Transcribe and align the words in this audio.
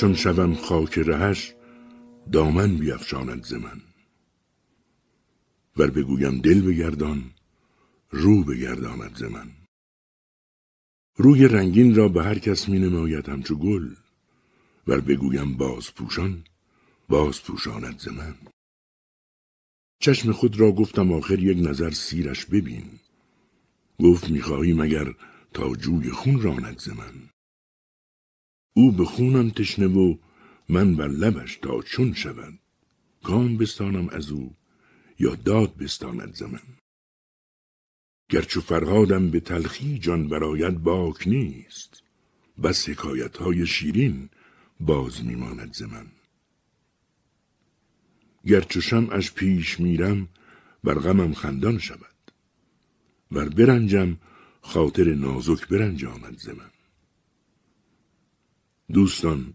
چون 0.00 0.14
شوم 0.14 0.54
خاک 0.54 0.98
رهش 0.98 1.54
دامن 2.32 2.76
بیفشاند 2.76 3.44
ز 3.44 3.54
من. 3.54 3.80
ور 5.76 5.90
بگویم 5.90 6.40
دل 6.40 6.60
بگردان 6.60 7.30
رو 8.10 8.44
بگرداند 8.44 9.16
ز 9.16 9.22
من. 9.22 9.50
روی 11.16 11.48
رنگین 11.48 11.94
را 11.94 12.08
به 12.08 12.22
هر 12.24 12.38
کس 12.38 12.68
می 12.68 12.78
نماید 12.78 13.28
همچو 13.28 13.54
گل. 13.54 13.94
ور 14.86 15.00
بگویم 15.00 15.56
باز 15.56 15.94
پوشان 15.94 16.44
باز 17.10 17.42
پوشاند 17.42 17.98
ز 17.98 18.08
من. 18.08 18.36
چشم 20.00 20.32
خود 20.32 20.60
را 20.60 20.72
گفتم 20.72 21.12
آخر 21.12 21.38
یک 21.38 21.58
نظر 21.68 21.90
سیرش 21.90 22.46
ببین. 22.46 23.00
گفت 24.00 24.30
می‌خواهی 24.30 24.72
مگر 24.72 25.14
تا 25.52 25.74
جوی 25.74 26.10
خون 26.10 26.42
راند 26.42 26.78
ز 26.78 26.88
من. 26.88 27.30
او 28.76 28.92
به 28.92 29.04
خونم 29.04 29.50
تشنه 29.50 29.86
و 29.86 30.16
من 30.68 30.96
بر 30.96 31.08
لبش 31.08 31.56
تا 31.56 31.82
چون 31.82 32.14
شود. 32.14 32.58
کام 33.22 33.56
بستانم 33.56 34.08
از 34.08 34.30
او 34.30 34.56
یا 35.18 35.34
داد 35.34 35.76
بستاند 35.76 36.34
ز 36.34 36.42
من. 36.42 36.76
گرچه 38.30 38.60
فرهادم 38.60 39.30
به 39.30 39.40
تلخی 39.40 39.98
جان 39.98 40.28
برایت 40.28 40.74
باک 40.74 41.28
نیست. 41.28 42.02
بس 42.62 42.88
حکایت 42.88 43.36
های 43.36 43.66
شیرین 43.66 44.28
باز 44.80 45.24
میماند 45.24 45.72
ز 45.74 45.82
من. 45.82 46.19
گرچه 48.46 48.80
شمعش 48.80 49.32
پیش 49.32 49.80
میرم 49.80 50.28
بر 50.84 50.94
غمم 50.94 51.34
خندان 51.34 51.78
شود. 51.78 52.06
ور 53.32 53.48
برنجم 53.48 54.16
خاطر 54.60 55.14
نازک 55.14 55.68
برنجاند 55.68 56.38
ز 56.38 56.48
من. 56.48 56.70
دوستان 58.92 59.54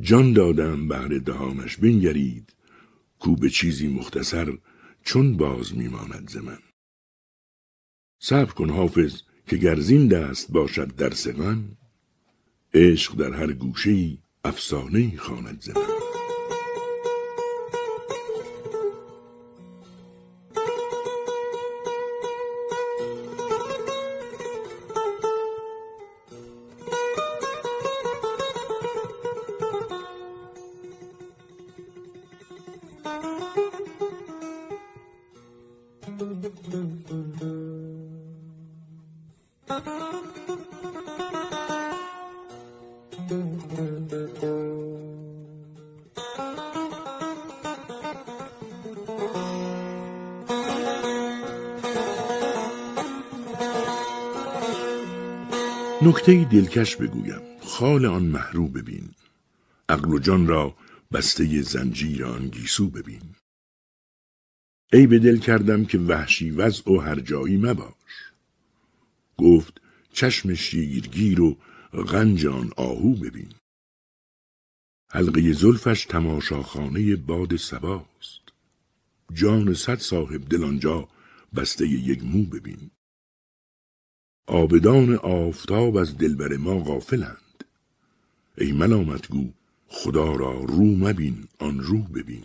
جان 0.00 0.32
دادم 0.32 0.88
بهر 0.88 1.18
دهانش 1.18 1.76
بنگرید 1.76 2.54
کو 3.18 3.36
به 3.36 3.50
چیزی 3.50 3.88
مختصر 3.88 4.58
چون 5.04 5.36
باز 5.36 5.76
میماند 5.76 6.28
ز 6.30 6.36
من. 6.36 6.58
صبر 8.18 8.52
کن 8.52 8.70
حافظ 8.70 9.22
که 9.46 9.56
گرزین 9.56 10.08
دست 10.08 10.52
باشد 10.52 10.96
در 10.96 11.10
سغن 11.10 11.76
عشق 12.74 13.14
در 13.14 13.32
هر 13.32 13.52
گوشه 13.52 13.90
ای 13.90 14.18
افسانه 14.44 14.98
ای 14.98 15.16
خواند 15.16 15.60
ز 15.60 15.70
نکته 56.04 56.44
دلکش 56.44 56.96
بگویم. 56.96 57.40
خال 57.60 58.06
آن 58.06 58.22
محرو 58.22 58.68
ببین. 58.68 59.10
عقل 59.88 60.10
و 60.10 60.18
جان 60.18 60.46
را 60.46 60.76
بسته 61.12 61.62
زنجیر 61.62 62.24
آن 62.24 62.48
گیسو 62.48 62.90
ببین. 62.90 63.22
ای 64.92 65.06
به 65.06 65.18
دل 65.18 65.38
کردم 65.38 65.84
که 65.84 65.98
وحشی 65.98 66.50
وضع 66.50 66.92
و 66.92 67.00
هر 67.00 67.20
جایی 67.20 67.56
مباش. 67.56 68.32
گفت 69.36 69.80
چشم 70.12 70.54
شیرگیر 70.54 71.40
و 71.40 71.56
غنج 71.92 72.46
آن 72.46 72.70
آهو 72.76 73.14
ببین. 73.14 73.52
حلقه 75.10 75.52
زلفش 75.52 76.04
تماشاخانه 76.04 77.16
باد 77.16 77.56
سباست. 77.56 78.42
جان 79.32 79.74
صد 79.74 79.98
صاحب 79.98 80.48
دل 80.48 80.64
آنجا 80.64 81.08
بسته 81.56 81.86
یک 81.86 82.24
مو 82.24 82.42
ببین. 82.42 82.90
آبدان 84.46 85.14
آفتاب 85.14 85.96
از 85.96 86.18
دلبر 86.18 86.56
ما 86.56 86.78
غافلند. 86.78 87.64
ای 88.58 88.72
ملامتگو 88.72 89.52
خدا 89.88 90.32
را 90.32 90.64
رو 90.64 90.84
مبین 90.84 91.48
آن 91.58 91.78
رو 91.78 91.98
ببین. 91.98 92.44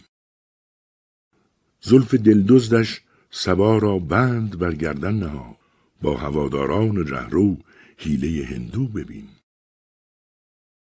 زلف 1.81 2.13
دلدزدش 2.13 3.01
سبا 3.31 3.77
را 3.77 3.99
بند 3.99 4.59
بر 4.59 4.75
گردن 4.75 5.13
نها 5.13 5.57
با 6.01 6.17
هواداران 6.17 7.07
رهرو 7.07 7.57
حیله 7.97 8.45
هندو 8.45 8.87
ببین. 8.87 9.27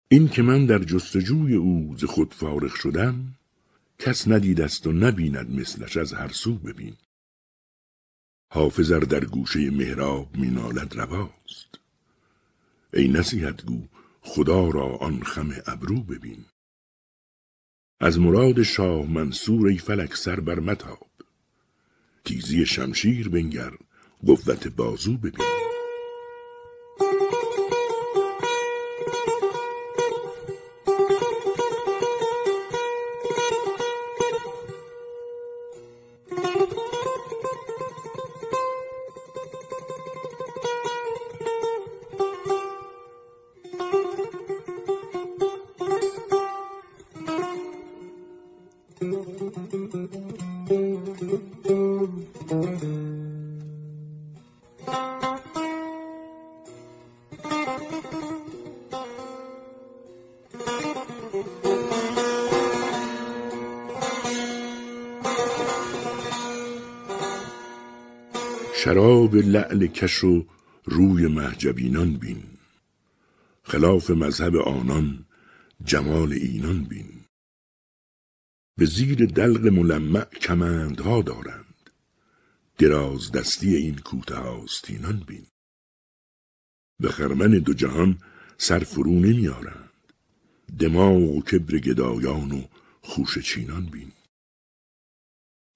این 0.08 0.28
که 0.28 0.42
من 0.42 0.66
در 0.66 0.80
جستجوی 0.80 1.56
او 1.56 1.96
ز 1.98 2.04
خود 2.04 2.34
فارغ 2.34 2.76
شدم 2.76 3.34
کس 4.00 4.28
ندیدست 4.28 4.88
و 4.88 4.92
نبیند 4.92 5.60
مثلش 5.60 5.98
از 5.98 6.14
هر 6.14 6.28
سو 6.28 6.56
ببین. 6.56 6.94
حافظ 8.50 8.92
ار 8.92 9.00
در 9.00 9.26
گوشه 9.26 9.70
محراب 9.70 10.38
مینالد 10.38 10.96
رواست. 10.96 11.80
ای 12.94 13.08
نصیحت 13.08 13.66
گو 13.66 13.88
خدا 14.22 14.70
را 14.70 14.96
آن 14.96 15.24
خم 15.24 15.50
ابرو 15.68 16.04
ببین. 16.04 16.46
از 18.00 18.20
مراد 18.20 18.64
شاه 18.64 19.12
منصور 19.12 19.68
ای 19.68 19.78
فلک 19.78 20.16
سر 20.16 20.40
بر 20.40 20.60
متاب. 20.60 21.08
تیزی 22.26 22.66
شمشیر 22.66 23.30
بنگر 23.30 23.72
قوت 24.26 24.68
بازو 24.68 25.18
ببین. 25.18 25.65
شراب 68.86 69.36
لعل 69.36 69.88
کش 69.88 70.24
و 70.24 70.46
روی 70.86 71.28
محجبینان 71.28 72.14
بین. 72.14 72.44
خلاف 73.64 74.10
مذهب 74.10 74.56
آنان 74.56 75.26
جمال 75.86 76.34
اینان 76.34 76.84
بین. 76.84 77.10
به 78.78 78.86
زیر 78.86 79.26
دلق 79.26 79.68
ملمع 79.68 80.26
کمندها 80.26 81.22
دارند 81.22 81.65
دراز 82.78 83.32
دستی 83.32 83.76
این 83.76 83.98
کوته 83.98 84.36
آستینان 84.36 85.24
بین. 85.28 85.46
به 87.00 87.10
خرمن 87.10 87.52
دو 87.52 87.74
جهان 87.74 88.20
سر 88.58 88.80
فرو 88.80 89.12
نمیارند 89.12 89.90
دماغ 90.80 91.22
و 91.22 91.42
کبر 91.42 91.78
گدایان 91.78 92.52
و 92.52 92.64
خوش 93.02 93.40
چینان 93.40 93.86
بین. 93.86 94.12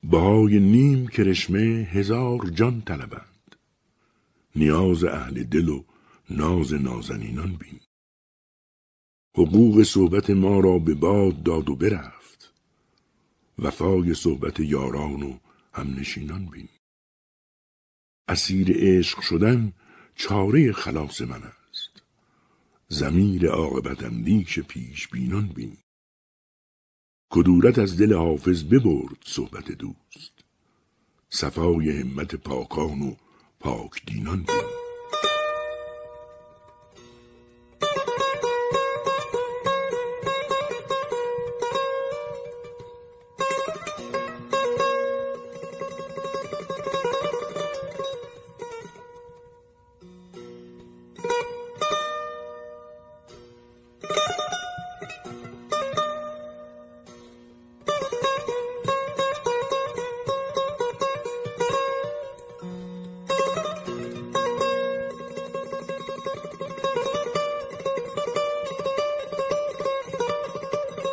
بهای 0.03 0.59
نیم 0.59 1.07
کرشمه 1.07 1.59
هزار 1.91 2.49
جان 2.49 2.81
طلبند. 2.81 3.55
نیاز 4.55 5.03
اهل 5.03 5.43
دل 5.43 5.69
و 5.69 5.83
ناز 6.29 6.73
نازنینان 6.73 7.55
بین. 7.55 7.79
حقوق 9.37 9.83
صحبت 9.83 10.29
ما 10.29 10.59
را 10.59 10.79
به 10.79 10.93
باد 10.93 11.43
داد 11.43 11.69
و 11.69 11.75
برفت. 11.75 12.53
وفای 13.59 14.13
صحبت 14.13 14.59
یاران 14.59 15.23
و 15.23 15.37
همنشینان 15.73 16.45
بین. 16.45 16.69
اسیر 18.29 18.67
عشق 18.77 19.21
شدن 19.21 19.73
چاره 20.15 20.71
خلاص 20.71 21.21
من 21.21 21.43
است. 21.43 22.01
زمیر 22.87 23.47
عاقبت 23.47 24.03
اندیش 24.03 24.59
پیش 24.59 25.07
بینان 25.07 25.47
بین. 25.47 25.77
کدورت 27.31 27.79
از 27.79 27.97
دل 27.97 28.13
حافظ 28.13 28.63
ببرد 28.63 29.17
صحبت 29.25 29.71
دوست. 29.71 30.33
صفای 31.29 32.01
همت 32.01 32.35
پاکان 32.35 33.01
و 33.01 33.15
پاک 33.59 34.05
دینان 34.05 34.43
بین. 34.43 34.78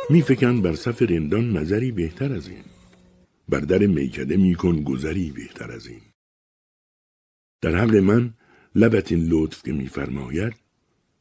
میفکن 0.09 0.61
بر 0.61 0.75
صف 0.75 1.01
رندان 1.01 1.57
نظری 1.57 1.91
بهتر 1.91 2.33
از 2.33 2.47
این. 2.47 2.63
بر 3.49 3.59
در 3.59 3.77
میکده 3.87 4.37
میکن 4.37 4.83
گذری 4.83 5.31
بهتر 5.31 5.71
از 5.71 5.87
این. 5.87 6.01
در 7.61 7.75
حق 7.75 7.95
من 7.95 8.33
لبت 8.75 9.11
این 9.11 9.27
لطف 9.27 9.63
که 9.63 9.71
میفرماید 9.71 10.53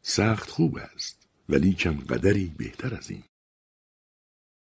سخت 0.03 0.50
خوب 0.50 0.79
است 0.79 1.29
ولی 1.49 1.73
کم 1.73 1.93
قدری 1.93 2.53
بهتر 2.59 2.94
از 2.94 3.11
این. 3.11 3.23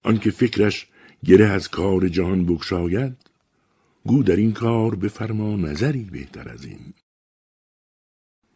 آنکه 0.05 0.31
فکرش 0.31 0.87
گره 1.25 1.47
از 1.47 1.69
کار 1.69 2.09
جهان 2.09 2.47
بگشاید 2.47 3.17
گو 4.05 4.23
در 4.23 4.37
این 4.37 4.53
کار 4.53 4.95
بفرما 4.95 5.57
نظری 5.57 6.05
بهتر 6.05 6.49
از 6.49 6.65
این. 6.65 6.95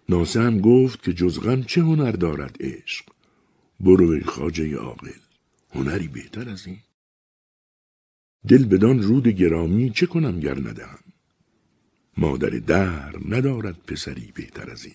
ناسه 0.08 0.40
هم 0.40 0.60
گفت 0.60 1.02
که 1.02 1.12
جز 1.12 1.40
غم 1.40 1.62
چه 1.62 1.82
هنر 1.82 2.12
دارد 2.12 2.56
عشق؟ 2.60 3.04
برو 3.80 4.20
خاجه 4.24 4.76
عاقل. 4.76 5.25
هنری 5.76 6.08
بهتر 6.08 6.48
از 6.48 6.66
این. 6.66 6.78
دل 8.48 8.64
بدان 8.64 9.02
رود 9.02 9.28
گرامی 9.28 9.90
چه 9.90 10.06
کنم 10.06 10.40
گر 10.40 10.58
ندهم؟ 10.58 10.98
مادر 12.16 12.48
در 12.48 13.14
ندارد 13.28 13.78
پسری 13.78 14.32
بهتر 14.34 14.70
از 14.70 14.84
این. 14.84 14.94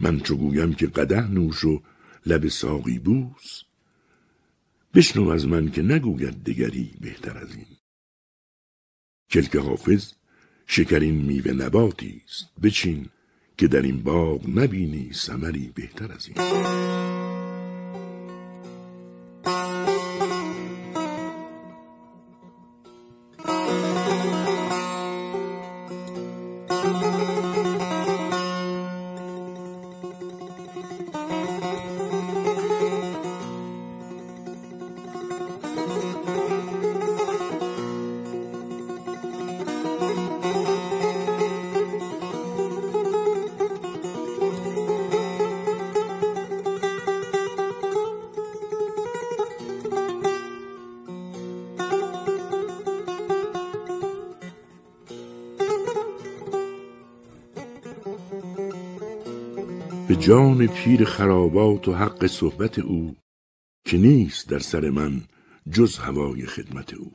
من 0.00 0.20
چو 0.20 0.36
گویم 0.36 0.74
که 0.74 0.86
قده 0.86 1.30
نوش 1.30 1.64
و 1.64 1.82
لب 2.26 2.48
ساقی 2.48 2.98
بوس 2.98 3.62
بشنو 4.94 5.28
از 5.28 5.46
من 5.46 5.70
که 5.70 5.82
نگوید 5.82 6.44
دگری 6.44 6.94
بهتر 7.00 7.38
از 7.38 7.54
این. 7.54 7.76
کلک 9.30 9.56
حافظ 9.56 10.12
شکرین 10.66 11.14
میوه 11.14 11.52
نباتی 11.52 12.22
است 12.24 12.60
بچین 12.62 13.08
که 13.56 13.68
در 13.68 13.82
این 13.82 14.02
باغ 14.02 14.58
نبینی 14.58 15.12
ثمری 15.12 15.72
بهتر 15.74 16.12
از 16.12 16.28
این. 16.28 17.21
جان 60.22 60.66
پیر 60.66 61.04
خرابات 61.04 61.88
و 61.88 61.94
حق 61.94 62.26
صحبت 62.26 62.78
او 62.78 63.16
که 63.86 63.98
نیست 63.98 64.48
در 64.48 64.58
سر 64.58 64.90
من 64.90 65.22
جز 65.72 65.98
هوای 65.98 66.46
خدمت 66.46 66.94
او. 66.94 67.12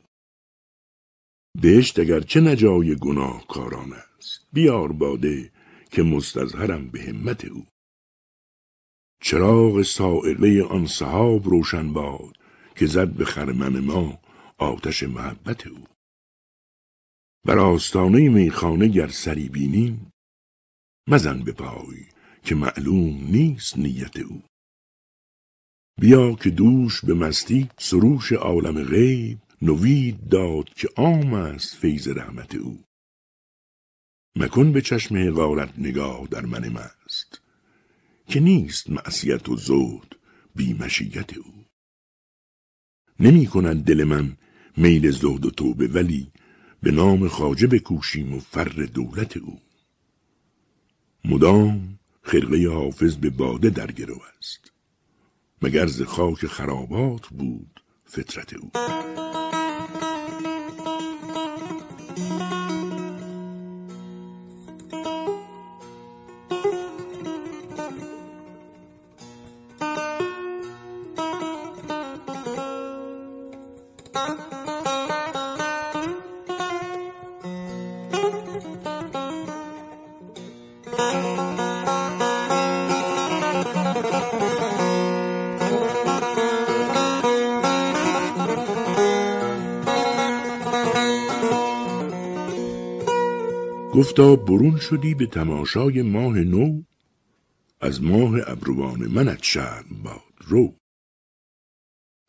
بهشت 1.62 1.98
اگر 1.98 2.20
چه 2.20 2.40
نجای 2.40 2.96
گناه 2.96 3.46
کاران 3.46 3.92
است 3.92 4.46
بیار 4.52 4.92
باده 4.92 5.52
که 5.90 6.02
مستظهرم 6.02 6.88
به 6.88 7.02
همت 7.02 7.44
او. 7.44 7.66
چراغ 9.22 9.82
سائله 9.82 10.64
آن 10.64 10.86
صحاب 10.86 11.48
روشن 11.48 11.92
باد 11.92 12.36
که 12.76 12.86
زد 12.86 13.08
به 13.08 13.24
خرمن 13.24 13.80
ما 13.80 14.18
آتش 14.58 15.02
محبت 15.02 15.66
او. 15.66 15.84
بر 17.46 17.58
آستانه 17.58 18.28
میخانه 18.28 18.88
گر 18.88 19.08
سری 19.08 19.48
بینیم 19.48 20.10
مزن 21.08 21.42
به 21.42 21.52
پای 21.52 22.17
که 22.48 22.54
معلوم 22.54 23.26
نیست 23.30 23.78
نیت 23.78 24.16
او. 24.16 24.42
بیا 26.00 26.32
که 26.32 26.50
دوش 26.50 27.04
به 27.04 27.14
مستی 27.14 27.68
سروش 27.78 28.32
عالم 28.32 28.84
غیب 28.84 29.38
نوید 29.62 30.28
داد 30.28 30.74
که 30.74 30.88
عام 30.96 31.34
است 31.34 31.76
فیض 31.76 32.08
رحمت 32.08 32.54
او. 32.54 32.84
مکن 34.36 34.72
به 34.72 34.82
چشم 34.82 35.16
حقارت 35.16 35.78
نگاه 35.78 36.26
در 36.30 36.46
من 36.46 36.68
مست 36.68 37.40
که 38.26 38.40
نیست 38.40 38.90
معصیت 38.90 39.48
و 39.48 39.56
زود 39.56 40.18
بی 40.56 40.74
مشیت 40.74 41.36
او. 41.38 41.64
نمی 43.20 43.46
کند 43.46 43.84
دل 43.84 44.04
من 44.04 44.36
میل 44.76 45.10
زهد 45.10 45.46
و 45.46 45.50
توبه 45.50 45.88
ولی 45.88 46.32
به 46.82 46.90
نام 46.90 47.28
خاجه 47.28 47.66
بکوشیم 47.66 48.32
و 48.32 48.40
فر 48.40 48.88
دولت 48.94 49.36
او. 49.36 49.60
مدام 51.24 51.98
خرقه 52.28 52.68
حافظ 52.68 53.16
به 53.16 53.30
باده 53.30 53.70
در 53.70 53.86
گرو 53.86 54.20
است. 54.38 54.72
مگر 55.62 55.86
ز 55.86 56.02
خاک 56.02 56.46
خرابات 56.46 57.28
بود 57.28 57.82
فطرت 58.04 58.54
او؟ 58.54 58.70
گفتا 93.98 94.36
برون 94.36 94.78
شدی 94.78 95.14
به 95.14 95.26
تماشای 95.26 96.02
ماه 96.02 96.38
نو 96.38 96.82
از 97.80 98.02
ماه 98.02 98.32
ابروان 98.46 99.06
منت 99.06 99.42
شرم 99.42 100.02
باد 100.02 100.34
رو. 100.38 100.74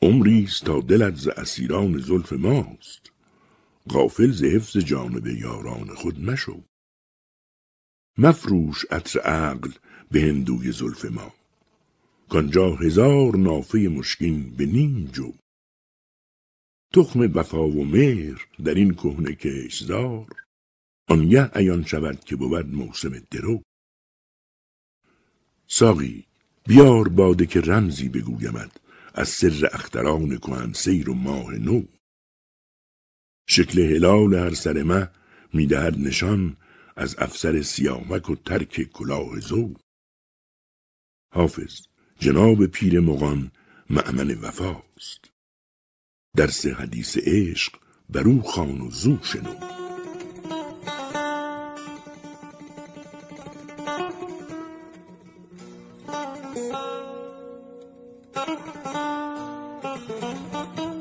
عمریست 0.01 0.65
تا 0.65 0.79
دلت 0.79 1.15
ز 1.15 1.27
اسیران 1.27 1.97
زلف 1.97 2.33
ماست 2.33 3.11
غافل 3.89 4.31
ز 4.31 4.43
حفظ 4.43 4.77
جانب 4.77 5.27
یاران 5.27 5.87
خود 5.95 6.19
مشو. 6.19 6.63
مفروش 8.17 8.85
عطر 8.91 9.19
عقل 9.19 9.71
به 10.11 10.21
هندوی 10.21 10.71
زلف 10.71 11.05
ما 11.05 11.33
کانجا 12.29 12.75
هزار 12.75 13.35
نافه 13.37 13.79
مشکین 13.79 14.55
به 14.57 14.65
نیم 14.65 15.05
جو. 15.13 15.33
تخم 16.93 17.19
وفا 17.35 17.67
و 17.67 17.85
مهر 17.85 18.47
در 18.63 18.73
این 18.73 18.93
کهنه 18.93 19.35
کشزار 19.35 20.48
آنگه 21.09 21.57
ایان 21.57 21.83
شود 21.83 22.23
که 22.23 22.35
بود 22.35 22.75
موسم 22.75 23.19
درو. 23.31 23.61
ساقی 25.67 26.25
بیار 26.67 27.07
باده 27.07 27.45
که 27.45 27.61
رمزی 27.61 28.09
بگویمد 28.09 28.79
از 29.13 29.29
سر 29.29 29.69
اختران 29.73 30.37
کهن 30.37 30.73
سیر 30.73 31.09
و 31.09 31.13
ماه 31.13 31.53
نو. 31.53 31.83
شکل 33.47 33.79
هلال 33.79 34.33
هر 34.33 34.53
سر 34.53 34.83
مه 34.83 35.09
می‌دهد 35.53 35.99
نشان 35.99 36.57
از 36.95 37.15
افسر 37.19 37.61
سیامک 37.61 38.29
و 38.29 38.35
ترک 38.35 38.83
کلاه 38.83 39.39
زو. 39.39 39.73
حافظ 41.33 41.81
جناب 42.19 42.65
پیر 42.65 42.99
مغان 42.99 43.51
معمن 43.89 44.31
وفاست. 44.31 45.31
درس 46.37 46.65
حدیث 46.65 47.17
عشق 47.17 47.73
برو 48.09 48.41
خان 48.41 48.81
و 48.81 48.91
زو 48.91 49.23
شنو. 49.23 49.78
Thank 56.55 56.73
you. 60.79 60.98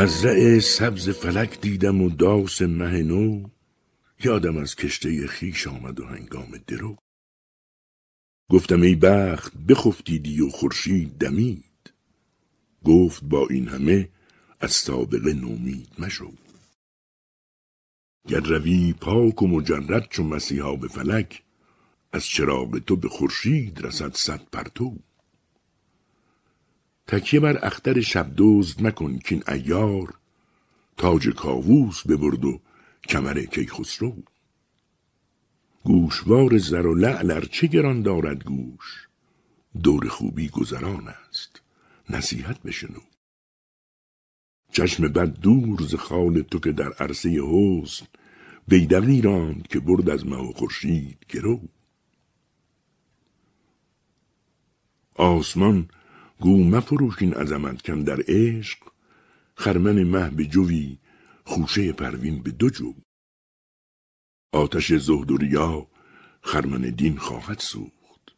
مزرع 0.00 0.58
سبز 0.58 1.08
فلک 1.08 1.60
دیدم 1.60 2.02
و 2.02 2.10
داس 2.10 2.62
مه 2.62 3.02
نو. 3.02 3.48
یادم 4.24 4.56
از 4.56 4.76
کشته 4.76 5.26
خیش 5.26 5.66
آمد 5.66 6.00
و 6.00 6.06
هنگام 6.06 6.50
درو. 6.66 6.96
گفتم 8.50 8.82
ای 8.82 8.94
بخت 8.94 9.56
بخفتیدی 9.56 10.40
و 10.40 10.48
خورشید 10.48 11.18
دمید. 11.18 11.92
گفت 12.84 13.24
با 13.24 13.46
این 13.50 13.68
همه 13.68 14.08
از 14.60 14.72
سابقه 14.72 15.32
نومید 15.32 15.88
مشو. 15.98 16.32
گر 18.28 18.40
روی 18.40 18.92
پاک 18.92 19.42
و 19.42 19.46
مجرد 19.46 20.08
چون 20.08 20.26
مسیحا 20.26 20.76
به 20.76 20.88
فلک 20.88 21.42
از 22.12 22.24
چراغ 22.24 22.78
تو 22.78 22.96
به 22.96 23.08
خورشید 23.08 23.86
رسد 23.86 24.14
صد 24.14 24.42
پرتو. 24.52 24.98
تکیه 27.10 27.40
بر 27.40 27.66
اختر 27.66 28.00
شب 28.00 28.32
دزد 28.36 28.82
مکن 28.82 29.18
کین 29.18 29.42
ایار 29.48 30.14
تاج 30.96 31.28
کاووس 31.28 32.06
ببرد 32.06 32.44
و 32.44 32.60
کمر 33.08 33.40
کیخسرو. 33.40 34.16
گوشوار 35.84 36.58
زر 36.58 36.86
و 36.86 36.94
لعل 36.94 37.40
چه 37.40 37.66
گران 37.66 38.02
دارد 38.02 38.44
گوش؟ 38.44 39.08
دور 39.82 40.08
خوبی 40.08 40.48
گذران 40.48 41.08
است 41.08 41.62
نصیحت 42.10 42.62
بشنو. 42.62 43.00
چشم 44.72 45.08
بد 45.08 45.40
دور 45.40 45.82
ز 45.82 45.94
خال 45.94 46.42
تو 46.42 46.58
که 46.58 46.72
در 46.72 46.92
عرصه 46.92 47.28
حسن 47.28 48.06
بیدقی 48.68 49.20
راند 49.20 49.68
که 49.68 49.80
برد 49.80 50.10
از 50.10 50.26
مه 50.26 50.36
و 50.36 50.52
خورشید 50.52 51.18
گرو. 51.28 51.60
آسمان 55.14 55.88
گو 56.40 56.64
مفروش 56.64 57.14
این 57.22 57.34
عظمت 57.34 57.82
کم 57.82 58.04
در 58.04 58.20
عشق 58.28 58.78
خرمن 59.54 60.02
مه 60.02 60.30
به 60.30 60.44
جوی 60.44 60.98
خوشه 61.44 61.92
پروین 61.92 62.42
به 62.42 62.50
دو 62.50 62.70
جو. 62.70 62.94
آتش 64.52 64.92
زهد 64.92 65.30
و 65.30 65.36
ریا 65.36 65.86
خرمن 66.42 66.80
دین 66.80 67.16
خواهد 67.16 67.58
سوخت. 67.58 68.34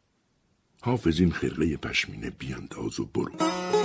حافظ 0.81 1.19
این 1.19 1.31
خرقه 1.31 1.77
پشمینه 1.77 2.29
بیانداز 2.29 2.99
و 2.99 3.05
برو. 3.05 3.82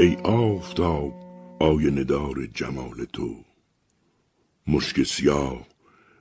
ای 0.00 0.16
آفتاب 0.16 1.14
آینه 1.60 2.04
دار 2.04 2.46
جمال 2.46 3.04
تو. 3.04 3.44
مشک 4.66 5.02
سیاه 5.02 5.66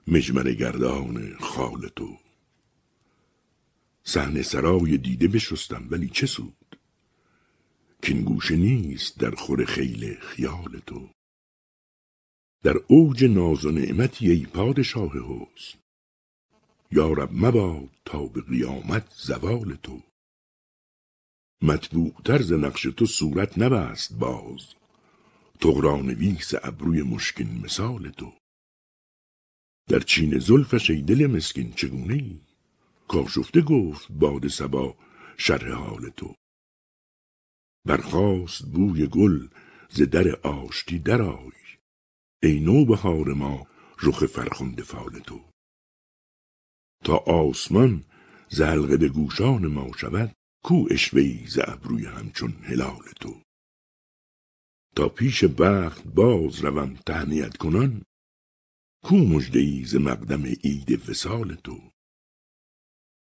مجمر 0.07 0.51
گردان 0.51 1.35
خال 1.39 1.87
تو. 1.87 2.17
صحنه 4.03 4.41
سرای 4.41 4.97
دیده 4.97 5.27
بشستم 5.27 5.87
ولی 5.91 6.09
چه 6.09 6.25
سود؟ 6.27 6.79
کین 8.01 8.21
گوشه 8.21 8.55
نیست 8.55 9.19
در 9.19 9.31
خور 9.31 9.65
خیل 9.65 10.13
خیال 10.13 10.81
تو. 10.85 11.09
در 12.63 12.75
اوج 12.87 13.25
ناز 13.25 13.65
و 13.65 13.71
نعمتی 13.71 14.31
ای 14.31 14.45
پادشاه 14.45 15.11
حسن. 15.11 15.79
یارب 16.91 17.29
مباد 17.33 17.89
تا 18.05 18.25
به 18.25 18.41
قیامت 18.41 19.13
زوال 19.15 19.77
تو. 19.83 20.08
مطبوع 21.61 22.13
ز 22.41 22.53
نقش 22.53 22.81
تو 22.81 23.05
صورت 23.05 23.57
نبست 23.57 24.13
باز. 24.13 24.73
تغران 25.59 26.09
ویس 26.09 26.53
ابروی 26.63 27.01
مشکین 27.01 27.61
مثال 27.61 28.09
تو. 28.09 28.33
در 29.89 29.99
چین 29.99 30.39
زلفش 30.39 30.89
ای 30.89 31.01
دل 31.01 31.27
مسکین 31.27 31.73
چگونه 31.73 32.13
ای؟ 32.13 32.39
کاشفته 33.07 33.61
گفت 33.61 34.11
باد 34.11 34.47
سبا 34.47 34.97
شرح 35.37 35.71
حال 35.71 36.09
تو. 36.09 36.35
برخاست 37.85 38.65
بوی 38.65 39.07
گل 39.07 39.47
ز 39.89 40.01
در 40.01 40.35
آشتی 40.35 40.99
درآی. 40.99 41.51
ای 42.43 42.59
نوبهار 42.59 43.33
ما 43.33 43.67
رخ 44.03 44.25
فرخنده 44.25 44.83
فال 44.83 45.19
تو. 45.19 45.49
تا 47.03 47.17
آسمان 47.17 48.03
ز 48.49 48.61
به 48.61 49.09
گوشان 49.09 49.67
ما 49.67 49.91
شود 49.97 50.35
کو 50.63 50.87
اشوهی 50.91 51.47
ز 51.47 51.59
ابروی 51.63 52.05
همچون 52.05 52.51
هلال 52.51 53.03
تو. 53.21 53.41
تا 54.95 55.09
پیش 55.09 55.43
بخت 55.43 56.03
باز 56.03 56.65
روم 56.65 56.95
تهنیت 56.95 57.57
کنان 57.57 58.01
کو 59.03 59.15
مژده 59.15 59.85
ز 59.85 59.95
مقدم 59.95 60.43
عید 60.45 61.09
وسال 61.09 61.55
تو. 61.55 61.91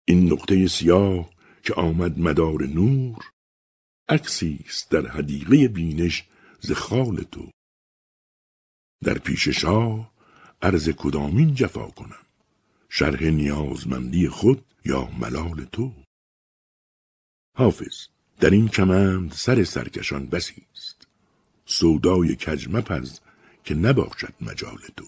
این 0.08 0.34
نقطه 0.34 0.68
سیاه 0.68 1.30
که 1.64 1.74
آمد 1.74 2.20
مدار 2.20 2.64
نور 2.64 3.32
عکسی 4.10 4.60
است 4.66 4.92
در 4.92 5.08
حدیقه 5.08 5.68
بینش 5.68 6.24
ز 6.60 6.72
خال 6.72 7.24
تو. 7.24 7.52
در 9.04 9.18
پیش 9.18 9.48
شاه 9.48 10.14
عرض 10.62 10.90
کدامین 10.90 11.56
جفا 11.56 11.88
کنم 11.88 12.26
شرح 12.90 13.24
نیازمندی 13.24 14.30
خود 14.30 14.66
یا 14.86 15.06
ملال 15.06 15.66
تو. 15.66 16.05
حافظ 17.58 18.08
در 18.40 18.50
این 18.50 18.68
کمند 18.68 19.32
سر 19.32 19.64
سرکشان 19.64 20.26
بسی 20.26 20.66
است. 20.76 21.08
سودای 21.66 22.36
کج 22.36 22.68
مپز 22.70 23.20
که 23.64 23.76
نباشد 23.76 24.34
مجال 24.42 24.78
تو. 24.98 25.06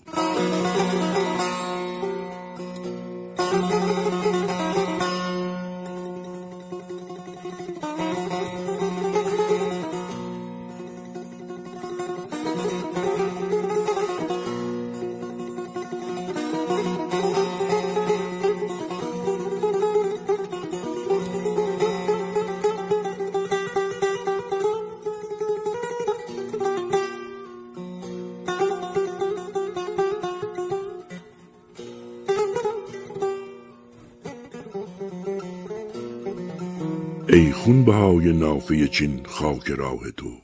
ای 37.29 37.51
خونبهای 37.51 38.34
نافه 38.34 38.88
چین 38.88 39.25
خاک 39.25 39.67
راه 39.72 40.12
تو. 40.12 40.41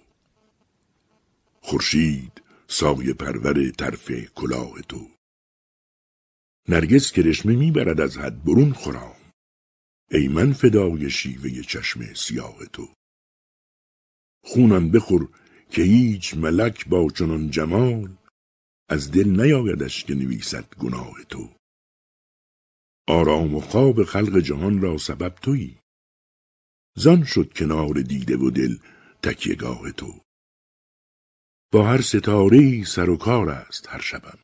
خورشید 1.61 2.41
سایه 2.67 3.13
پرور 3.13 3.71
طرف 3.71 4.11
کلاه 4.11 4.81
تو. 4.81 5.07
نرگس 6.69 7.11
کرشمه 7.11 7.55
می‌برد 7.55 8.01
از 8.01 8.17
حد 8.17 8.43
برون 8.43 8.73
خورام 8.73 9.15
ای 10.11 10.27
من 10.27 10.53
فدای 10.53 11.09
شیوه 11.09 11.61
چشم 11.61 12.13
سیاه 12.13 12.65
تو. 12.65 12.89
خونم 14.43 14.91
بخور 14.91 15.29
که 15.69 15.81
هیچ 15.81 16.33
ملک 16.33 16.87
با 16.87 17.07
چنان 17.15 17.49
جمال 17.49 18.15
از 18.89 19.11
دل 19.11 19.41
نیایدش 19.41 20.03
که 20.03 20.15
نویسد 20.15 20.75
گناه 20.75 21.23
تو. 21.29 21.49
آرام 23.07 23.55
و 23.55 23.59
خواب 23.59 24.03
خلق 24.03 24.39
جهان 24.39 24.81
را 24.81 24.97
سبب 24.97 25.35
تویی. 25.35 25.82
زان 26.95 27.23
شد 27.23 27.53
کنار 27.55 27.93
دیده 27.93 28.37
و 28.37 28.49
دل 28.49 28.77
تکیهگاه 29.23 29.91
تو. 29.91 30.21
با 31.71 31.87
هر 31.87 32.01
ستاره 32.01 32.83
سر 32.83 33.09
و 33.09 33.17
کار 33.17 33.49
است 33.49 33.89
هر 33.89 34.01
شبم 34.01 34.39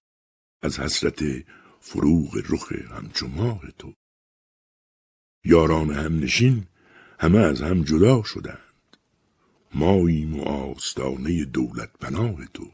از 0.62 0.80
حسرت 0.80 1.46
فروغ 1.80 2.42
رخ 2.50 2.72
همچو 2.72 3.28
ماه 3.28 3.72
تو. 3.72 3.94
یاران 5.46 5.92
هم 5.92 6.20
نشین 6.20 6.68
همه 7.20 7.40
از 7.40 7.62
هم 7.62 7.84
جدا 7.84 8.24
شدند. 8.24 8.98
ماییم 9.74 10.40
و 10.40 10.44
آستانه 10.44 11.46
دولت 11.46 11.92
پناه 11.98 12.46
تو. 12.46 12.72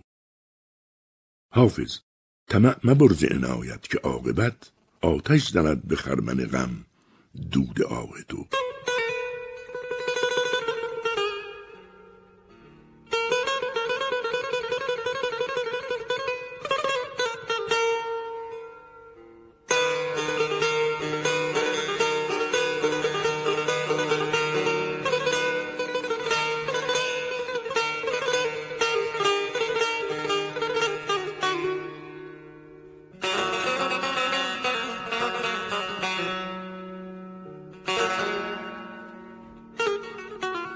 حافظ 1.52 2.00
طمع 2.48 2.76
مبرز 2.84 3.24
عنایت 3.24 3.88
که 3.88 3.98
عاقبت 3.98 4.72
آتش 5.02 5.50
زند 5.50 5.88
به 5.88 5.96
خرمن 5.96 6.46
غم 6.46 6.86
دود 7.52 7.82
آه 7.82 8.22
تو. 8.28 8.48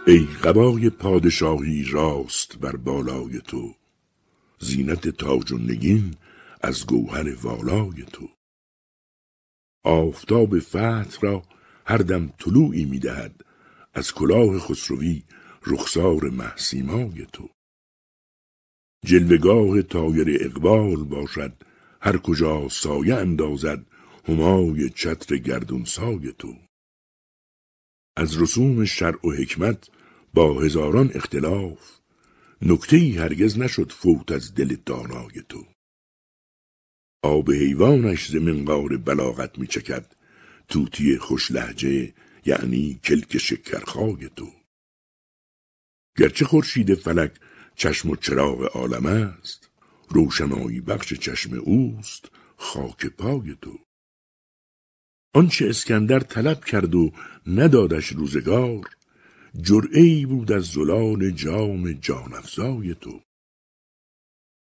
ای 0.09 0.19
قبای 0.43 0.89
پادشاهی 0.89 1.83
راست 1.83 2.57
بر 2.57 2.75
بالای 2.75 3.41
تو 3.41 3.75
زینت 4.59 5.07
تاج 5.09 5.51
و 5.51 5.57
نگین 5.57 6.15
از 6.61 6.85
گوهر 6.85 7.35
والای 7.35 8.03
تو. 8.13 8.29
آفتاب 9.83 10.59
فتح 10.59 11.19
را 11.21 11.43
هر 11.85 11.97
دم 11.97 12.27
طلوعی 12.27 12.85
می‌دهد 12.85 13.45
از 13.93 14.13
کلاه 14.13 14.59
خسروی 14.59 15.23
رخسار 15.65 16.29
محسیمای 16.29 17.25
تو. 17.33 17.49
جلوگاه 19.05 19.81
تایر 19.81 20.37
اقبال 20.41 21.03
باشد 21.03 21.53
هر 22.01 22.17
کجا 22.17 22.69
سایه 22.69 23.15
اندازد 23.15 23.85
همای 24.27 24.89
چتر 24.89 25.37
گردون 25.37 25.83
سای 25.83 26.33
تو. 26.37 26.55
از 28.17 28.41
رسوم 28.41 28.85
شرع 28.85 29.27
و 29.27 29.31
حکمت 29.31 29.89
با 30.33 30.61
هزاران 30.61 31.11
اختلاف 31.13 31.99
نکته 32.61 32.97
هرگز 32.97 33.57
نشد 33.57 33.91
فوت 33.91 34.31
از 34.31 34.55
دل 34.55 34.75
دانای 34.85 35.43
تو. 35.49 35.65
آب 37.23 37.51
حیوانش 37.51 38.31
ز 38.31 38.35
منقار 38.35 38.97
بلاغت 38.97 39.59
می 39.59 39.67
چکد 39.67 40.15
توتی 40.67 41.17
خوش 41.17 41.51
لحجه 41.51 42.13
یعنی 42.45 42.99
کلک 43.03 43.37
شکرخای 43.37 44.29
تو. 44.35 44.51
گرچه 46.17 46.45
خورشید 46.45 46.93
فلک 46.93 47.39
چشم 47.75 48.09
و 48.09 48.15
چراغ 48.15 48.77
عالم 48.77 49.05
است 49.05 49.69
روشنایی 50.09 50.81
بخش 50.81 51.13
چشم 51.13 51.53
اوست 51.59 52.31
خاک 52.57 53.05
پای 53.05 53.55
تو. 53.61 53.79
آنچه 55.33 55.69
اسکندر 55.69 56.19
طلب 56.19 56.65
کرد 56.65 56.95
و 56.95 57.11
ندادش 57.47 58.07
روزگار 58.07 58.98
جرعه 59.55 60.25
بود 60.25 60.51
از 60.51 60.63
زلال 60.63 61.31
جام 61.31 61.91
جانفزای 61.91 62.95
تو. 62.95 63.21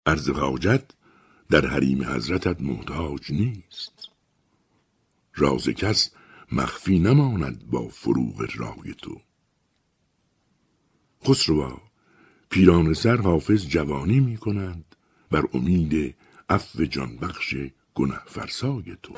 عرض 0.06 0.30
حاجت 0.30 0.84
در 1.50 1.66
حریم 1.66 2.02
حضرتت 2.02 2.60
محتاج 2.60 3.32
نیست. 3.32 4.08
راز 5.34 5.68
کس 5.68 6.10
مخفی 6.52 6.98
نماند 6.98 7.70
با 7.70 7.88
فروغ 7.88 8.48
رای 8.56 8.94
تو. 8.94 9.20
خسروا 11.24 11.82
پیران 12.50 12.94
سر 12.94 13.16
حافظ 13.16 13.66
جوانی 13.66 14.20
می 14.20 14.36
کنند 14.36 14.96
بر 15.30 15.44
امید 15.54 16.14
عفو 16.48 16.84
جان 16.84 17.16
بخش 17.16 17.54
گنه 17.94 18.20
فرسای 18.26 18.96
تو. 19.02 19.14